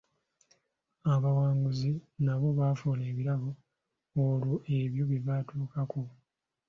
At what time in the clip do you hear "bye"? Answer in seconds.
5.09-5.19